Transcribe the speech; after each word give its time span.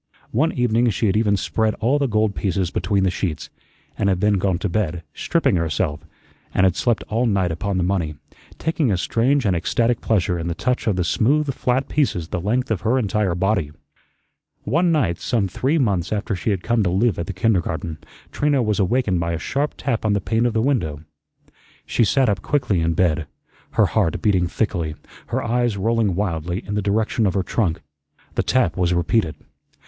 One 0.31 0.51
evening 0.53 0.89
she 0.89 1.05
had 1.05 1.15
even 1.15 1.37
spread 1.37 1.75
all 1.75 1.99
the 1.99 2.07
gold 2.07 2.33
pieces 2.33 2.71
between 2.71 3.03
the 3.03 3.11
sheets, 3.11 3.51
and 3.99 4.09
had 4.09 4.19
then 4.19 4.39
gone 4.39 4.57
to 4.57 4.67
bed, 4.67 5.03
stripping 5.13 5.57
herself, 5.57 5.99
and 6.55 6.63
had 6.63 6.75
slept 6.75 7.03
all 7.07 7.27
night 7.27 7.51
upon 7.51 7.77
the 7.77 7.83
money, 7.83 8.15
taking 8.57 8.91
a 8.91 8.97
strange 8.97 9.45
and 9.45 9.55
ecstatic 9.55 10.01
pleasure 10.01 10.39
in 10.39 10.47
the 10.47 10.55
touch 10.55 10.87
of 10.87 10.95
the 10.95 11.03
smooth 11.03 11.53
flat 11.53 11.87
pieces 11.87 12.29
the 12.29 12.41
length 12.41 12.71
of 12.71 12.81
her 12.81 12.97
entire 12.97 13.35
body. 13.35 13.69
One 14.63 14.91
night, 14.91 15.19
some 15.19 15.47
three 15.47 15.77
months 15.77 16.11
after 16.11 16.35
she 16.35 16.49
had 16.49 16.63
come 16.63 16.81
to 16.81 16.89
live 16.89 17.19
at 17.19 17.27
the 17.27 17.31
kindergarten, 17.31 17.99
Trina 18.31 18.63
was 18.63 18.79
awakened 18.79 19.19
by 19.19 19.33
a 19.33 19.37
sharp 19.37 19.75
tap 19.77 20.03
on 20.03 20.13
the 20.13 20.19
pane 20.19 20.47
of 20.47 20.53
the 20.53 20.63
window. 20.63 21.03
She 21.85 22.05
sat 22.05 22.27
up 22.27 22.41
quickly 22.41 22.79
in 22.81 22.95
bed, 22.95 23.27
her 23.73 23.85
heart 23.85 24.19
beating 24.19 24.47
thickly, 24.47 24.95
her 25.27 25.43
eyes 25.43 25.77
rolling 25.77 26.15
wildly 26.15 26.63
in 26.65 26.73
the 26.73 26.81
direction 26.81 27.27
of 27.27 27.35
her 27.35 27.43
trunk. 27.43 27.81
The 28.33 28.41
tap 28.41 28.75
was 28.75 28.95
repeated. 28.95 29.35